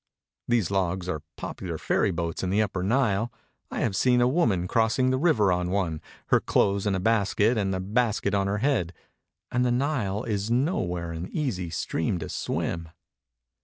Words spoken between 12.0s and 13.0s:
to swim.